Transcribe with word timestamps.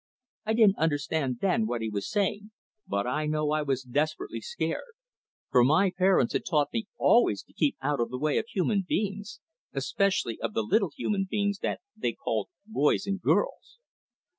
I 0.47 0.53
didn't 0.53 0.79
understand 0.79 1.41
then 1.41 1.67
what 1.67 1.83
he 1.83 1.89
was 1.91 2.09
saying, 2.09 2.49
but 2.87 3.05
I 3.05 3.27
know 3.27 3.51
I 3.51 3.61
was 3.61 3.83
desperately 3.83 4.41
scared, 4.41 4.95
for 5.51 5.63
my 5.63 5.91
parents 5.95 6.33
had 6.33 6.43
taught 6.43 6.73
me 6.73 6.87
always 6.97 7.43
to 7.43 7.53
keep 7.53 7.77
out 7.83 7.99
of 7.99 8.09
the 8.09 8.17
way 8.17 8.39
of 8.39 8.47
human 8.47 8.81
beings 8.81 9.41
especially 9.73 10.41
of 10.41 10.55
the 10.55 10.63
little 10.63 10.89
human 10.97 11.27
beings 11.29 11.59
that 11.59 11.81
they 11.95 12.13
called 12.13 12.49
boys 12.65 13.05
and 13.05 13.21
girls. 13.21 13.77